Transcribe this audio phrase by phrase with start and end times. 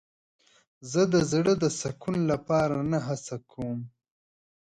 [0.91, 3.79] زه د زړه د سکون لپاره نه هڅه کوم.